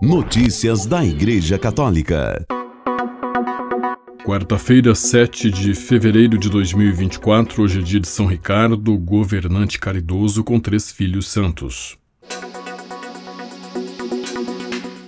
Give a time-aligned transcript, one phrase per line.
[0.00, 2.46] Notícias da Igreja Católica.
[4.24, 10.60] Quarta-feira, 7 de fevereiro de 2024, hoje é dia de São Ricardo, governante caridoso com
[10.60, 11.98] três filhos santos.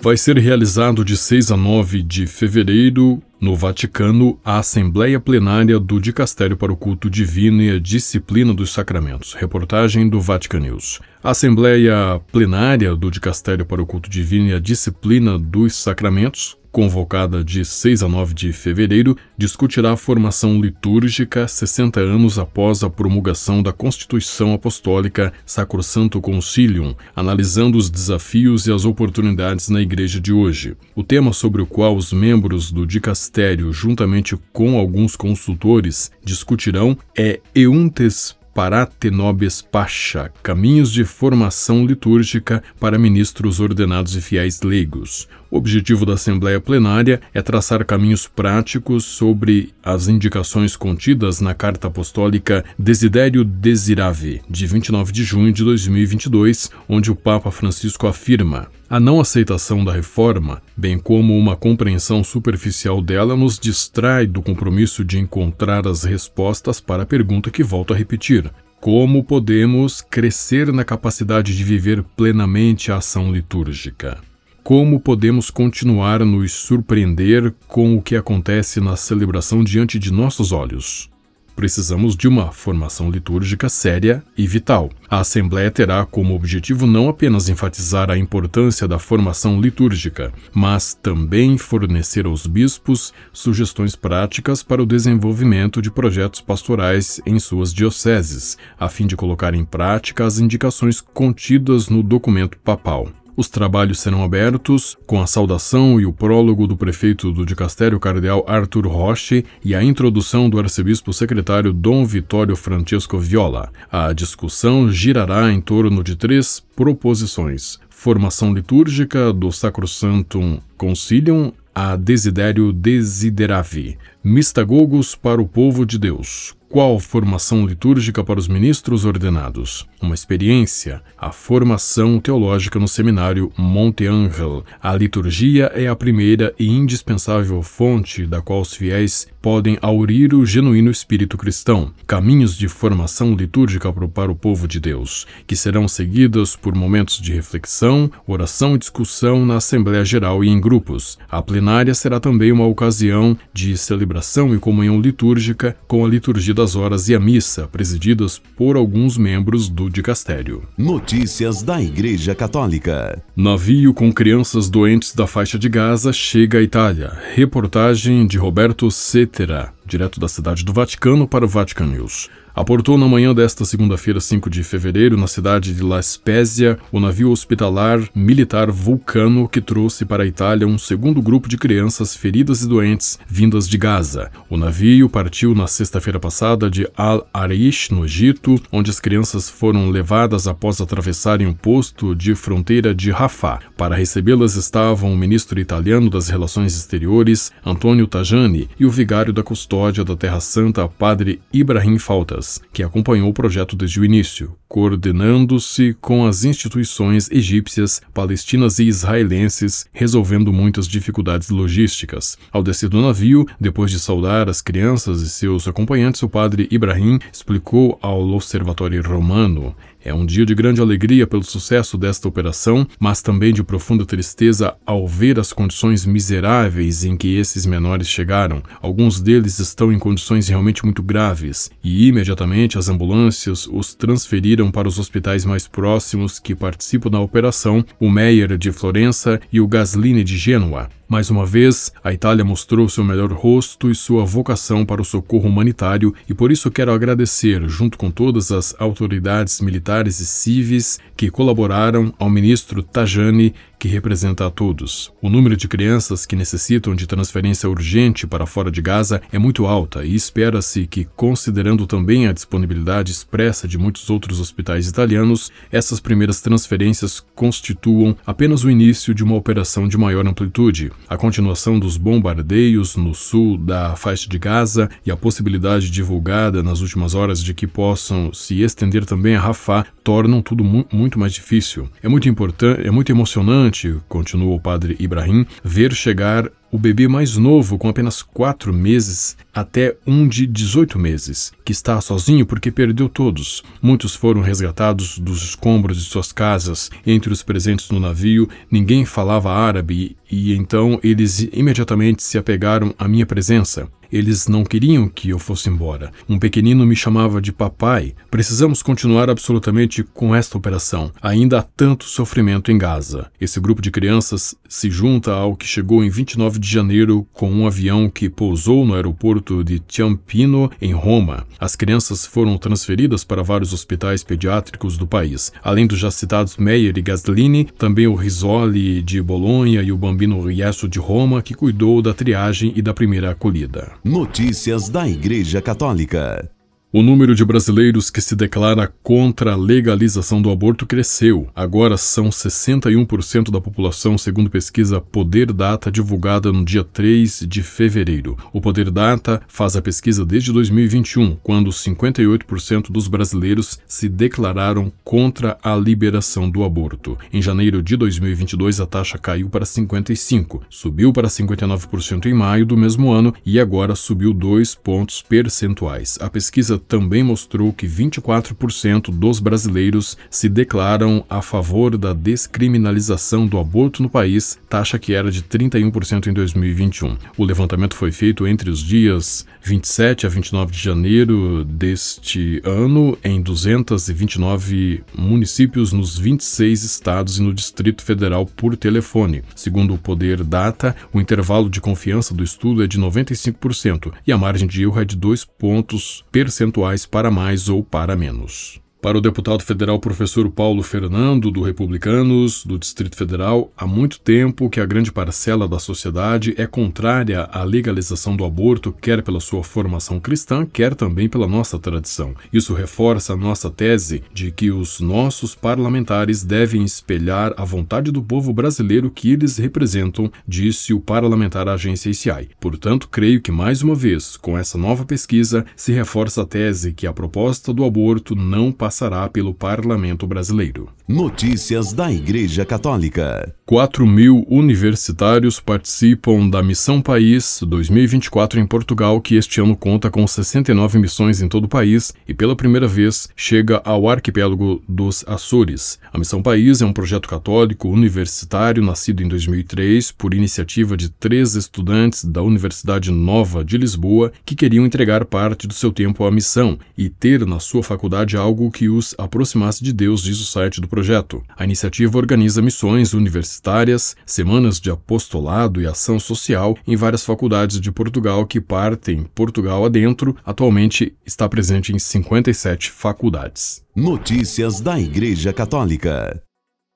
[0.03, 6.01] Vai ser realizado de 6 a 9 de fevereiro, no Vaticano, a Assembleia Plenária do
[6.01, 9.35] Dicastério para o Culto Divino e a Disciplina dos Sacramentos.
[9.35, 11.01] Reportagem do Vatican News.
[11.23, 17.43] A Assembleia Plenária do Dicastério para o Culto Divino e a Disciplina dos Sacramentos convocada
[17.43, 23.63] de 6 a 9 de fevereiro, discutirá a formação litúrgica 60 anos após a promulgação
[23.63, 30.77] da Constituição Apostólica Sacrosanto Concilium, analisando os desafios e as oportunidades na Igreja de hoje.
[30.95, 37.41] O tema sobre o qual os membros do dicastério, juntamente com alguns consultores, discutirão é
[37.55, 45.29] Euntes Paratenobes Pacha, Caminhos de Formação Litúrgica para Ministros Ordenados e Fiéis Leigos.
[45.51, 51.89] O objetivo da Assembleia Plenária é traçar caminhos práticos sobre as indicações contidas na Carta
[51.89, 59.01] Apostólica Desidério Desirave, de 29 de junho de 2022, onde o Papa Francisco afirma: a
[59.01, 65.19] não aceitação da reforma, bem como uma compreensão superficial dela, nos distrai do compromisso de
[65.19, 68.49] encontrar as respostas para a pergunta que volto a repetir:
[68.81, 74.30] como podemos crescer na capacidade de viver plenamente a ação litúrgica?
[74.63, 80.53] Como podemos continuar a nos surpreender com o que acontece na celebração diante de nossos
[80.53, 81.11] olhos?
[81.57, 84.89] Precisamos de uma formação litúrgica séria e vital.
[85.09, 91.59] A Assembleia terá como objetivo não apenas enfatizar a importância da formação litúrgica, mas também
[91.59, 98.89] fornecer aos bispos sugestões práticas para o desenvolvimento de projetos pastorais em suas dioceses, a
[98.89, 103.09] fim de colocar em prática as indicações contidas no documento papal.
[103.41, 108.45] Os trabalhos serão abertos com a saudação e o prólogo do prefeito do dicastério cardeal
[108.47, 113.73] Arthur Roche e a introdução do arcebispo secretário Dom Vitório Francesco Viola.
[113.91, 122.75] A discussão girará em torno de três proposições: formação litúrgica do Sacrosantum Concilium a Desidério
[122.75, 129.89] Desideravi, mistagogos para o povo de Deus, qual formação litúrgica para os ministros ordenados?
[130.01, 134.65] Uma experiência, a formação teológica no seminário Monte Angel.
[134.81, 140.47] A liturgia é a primeira e indispensável fonte da qual os fiéis podem aurir o
[140.47, 141.93] genuíno espírito cristão.
[142.07, 147.33] Caminhos de formação litúrgica para o povo de Deus, que serão seguidas por momentos de
[147.33, 151.19] reflexão, oração e discussão na Assembleia Geral e em grupos.
[151.29, 154.10] A plenária será também uma ocasião de celebração
[154.55, 159.69] e comunhão litúrgica com a liturgia das horas e a missa, presididas por alguns membros
[159.69, 160.63] do dicastério.
[160.77, 163.23] Notícias da Igreja Católica.
[163.37, 167.13] Navio com crianças doentes da faixa de Gaza chega à Itália.
[167.35, 172.31] Reportagem de Roberto Cetera, direto da cidade do Vaticano para o Vatican News.
[172.55, 177.31] Aportou na manhã desta segunda-feira, 5 de fevereiro, na cidade de La Spezia, o navio
[177.31, 182.69] hospitalar militar Vulcano que trouxe para a Itália um segundo grupo de crianças feridas e
[182.69, 184.31] doentes vindas de Gaza.
[184.49, 190.49] O navio partiu na sexta-feira passada de Al-Arish, no Egito, onde as crianças foram levadas
[190.49, 193.61] após atravessarem o posto de fronteira de Rafah.
[193.77, 199.43] Para recebê-las estavam o ministro italiano das Relações Exteriores, Antonio Tajani, e o vigário da
[199.43, 205.97] custódia da Terra Santa, padre Ibrahim Faltas que acompanhou o projeto desde o início, coordenando-se
[206.03, 212.37] com as instituições egípcias, palestinas e israelenses, resolvendo muitas dificuldades logísticas.
[212.53, 217.19] Ao descer do navio, depois de saudar as crianças e seus acompanhantes, o padre Ibrahim
[217.33, 219.75] explicou ao Observatório Romano
[220.05, 224.75] é um dia de grande alegria pelo sucesso desta operação, mas também de profunda tristeza
[224.85, 228.63] ao ver as condições miseráveis em que esses menores chegaram.
[228.81, 234.89] Alguns deles estão em condições realmente muito graves, e imediatamente as ambulâncias os transferiram para
[234.89, 240.25] os hospitais mais próximos que participam da operação, o Meyer de Florença e o Gasline
[240.25, 240.89] de Gênua.
[241.11, 245.49] Mais uma vez, a Itália mostrou seu melhor rosto e sua vocação para o socorro
[245.49, 251.29] humanitário, e por isso quero agradecer, junto com todas as autoridades militares e civis que
[251.29, 255.11] colaboraram, ao ministro Tajani que representa a todos.
[255.23, 259.65] O número de crianças que necessitam de transferência urgente para fora de Gaza é muito
[259.65, 265.99] alta e espera-se que, considerando também a disponibilidade expressa de muitos outros hospitais italianos, essas
[265.99, 270.93] primeiras transferências constituam apenas o início de uma operação de maior amplitude.
[271.09, 276.83] A continuação dos bombardeios no sul da faixa de Gaza e a possibilidade divulgada nas
[276.83, 281.33] últimas horas de que possam se estender também a Rafah tornam tudo mu muito mais
[281.33, 281.89] difícil.
[282.03, 287.09] É muito importante, é muito emocionante repugnante, continuou o padre Ibrahim, ver chegar o bebê
[287.09, 292.71] mais novo, com apenas 4 meses, até um de 18 meses, que está sozinho porque
[292.71, 293.63] perdeu todos.
[293.83, 296.91] Muitos foram resgatados dos escombros de suas casas.
[297.07, 303.09] Entre os presentes no navio, ninguém falava árabe e então eles imediatamente se apegaram à
[303.09, 303.89] minha presença.
[304.13, 306.11] Eles não queriam que eu fosse embora.
[306.29, 308.13] Um pequenino me chamava de papai.
[308.29, 311.13] Precisamos continuar absolutamente com esta operação.
[311.23, 313.31] Ainda há tanto sofrimento em Gaza.
[313.41, 317.67] Esse grupo de crianças se junta ao que chegou em 29 de janeiro com um
[317.67, 321.47] avião que pousou no aeroporto de Ciampino, em Roma.
[321.59, 325.51] As crianças foram transferidas para vários hospitais pediátricos do país.
[325.63, 330.41] Além dos já citados Meyer e Gaslini, também o Risoli de Bolonha e o Bambino
[330.47, 333.93] Riesso de Roma, que cuidou da triagem e da primeira acolhida.
[334.05, 336.60] Notícias da Igreja Católica.
[336.93, 341.49] O número de brasileiros que se declara contra a legalização do aborto cresceu.
[341.55, 348.37] Agora são 61% da população, segundo pesquisa Poder Data divulgada no dia 3 de fevereiro.
[348.53, 355.57] O Poder Data faz a pesquisa desde 2021, quando 58% dos brasileiros se declararam contra
[355.63, 357.17] a liberação do aborto.
[357.33, 362.77] Em janeiro de 2022, a taxa caiu para 55, subiu para 59% em maio do
[362.77, 366.19] mesmo ano e agora subiu 2 pontos percentuais.
[366.21, 373.59] A pesquisa também mostrou que 24% dos brasileiros se declaram a favor da descriminalização do
[373.59, 377.17] aborto no país, taxa que era de 31% em 2021.
[377.37, 383.41] O levantamento foi feito entre os dias 27 a 29 de janeiro deste ano em
[383.41, 389.43] 229 municípios nos 26 estados e no Distrito Federal por telefone.
[389.55, 394.39] Segundo o Poder Data, o intervalo de confiança do estudo é de 95% e a
[394.39, 398.81] margem de erro é de 2 pontos percentuais percentuais para mais ou para menos.
[399.03, 404.69] Para o deputado federal professor Paulo Fernando, do Republicanos, do Distrito Federal, há muito tempo
[404.69, 409.65] que a grande parcela da sociedade é contrária à legalização do aborto, quer pela sua
[409.65, 412.35] formação cristã, quer também pela nossa tradição.
[412.53, 418.23] Isso reforça a nossa tese de que os nossos parlamentares devem espelhar a vontade do
[418.23, 422.51] povo brasileiro que eles representam, disse o parlamentar à agência ICI.
[422.61, 427.07] Portanto, creio que, mais uma vez, com essa nova pesquisa, se reforça a tese que
[427.07, 430.89] a proposta do aborto não passa passará pelo parlamento brasileiro.
[431.07, 433.55] Notícias da Igreja Católica.
[433.65, 440.27] 4 mil universitários participam da Missão País 2024 em Portugal, que este ano conta com
[440.27, 446.01] 69 missões em todo o país e pela primeira vez chega ao arquipélago dos Açores.
[446.13, 451.55] A Missão País é um projeto católico universitário nascido em 2003 por iniciativa de três
[451.55, 456.77] estudantes da Universidade Nova de Lisboa que queriam entregar parte do seu tempo à missão
[456.99, 460.89] e ter na sua faculdade algo que os aproximasse de Deus, diz o site do
[460.89, 461.45] projeto.
[461.55, 467.93] A iniciativa organiza missões universitárias, semanas de apostolado e ação social em várias faculdades de
[467.93, 470.35] Portugal que partem Portugal adentro.
[470.47, 473.85] Atualmente está presente em 57 faculdades.
[473.95, 476.43] Notícias da Igreja Católica.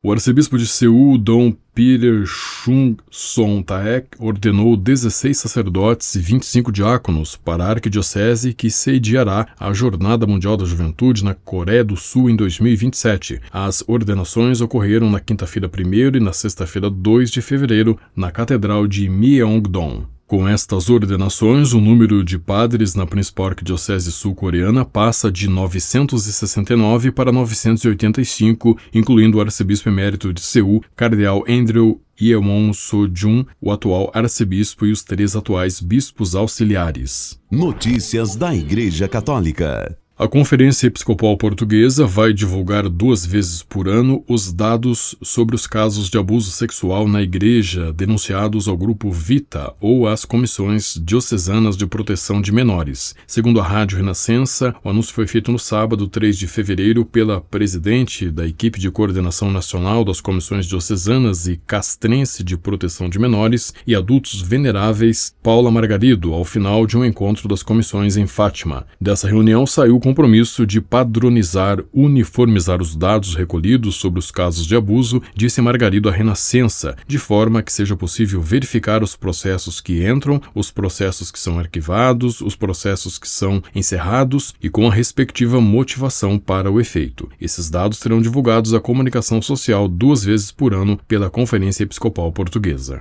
[0.07, 7.37] O arcebispo de Seul, Dom Peter Chung Son Taek, ordenou 16 sacerdotes e 25 diáconos
[7.37, 12.37] para a arquidiocese que sediará a Jornada Mundial da Juventude na Coreia do Sul em
[12.37, 13.41] 2027.
[13.51, 19.09] As ordenações ocorreram na quinta-feira 1 e na sexta-feira 2 de fevereiro na Catedral de
[19.09, 20.14] Myeongdong.
[20.35, 27.31] Com estas ordenações, o número de padres na principal arquidiocese sul-coreana passa de 969 para
[27.31, 34.91] 985, incluindo o arcebispo emérito de Seul, cardeal Andrew Yeomon So-jun, o atual arcebispo e
[34.91, 37.41] os três atuais bispos auxiliares.
[37.49, 39.97] Notícias da Igreja Católica.
[40.17, 46.09] A Conferência Episcopal Portuguesa vai divulgar duas vezes por ano os dados sobre os casos
[46.09, 52.41] de abuso sexual na Igreja denunciados ao Grupo Vita ou às Comissões Diocesanas de Proteção
[52.41, 53.17] de Menores.
[53.27, 58.31] Segundo a Rádio Renascença, o anúncio foi feito no sábado, 3 de fevereiro, pela presidente
[58.31, 63.97] da equipe de coordenação nacional das Comissões Diocesanas e Castrense de Proteção de Menores e
[63.97, 68.87] Adultos Veneráveis, Paula Margarido, ao final de um encontro das comissões em Fátima.
[69.01, 75.23] Dessa reunião saiu compromisso de padronizar, uniformizar os dados recolhidos sobre os casos de abuso,
[75.35, 80.71] disse Margarido à Renascença, de forma que seja possível verificar os processos que entram, os
[80.71, 86.71] processos que são arquivados, os processos que são encerrados e com a respectiva motivação para
[86.71, 87.31] o efeito.
[87.41, 93.01] Esses dados serão divulgados à comunicação social duas vezes por ano pela Conferência Episcopal Portuguesa.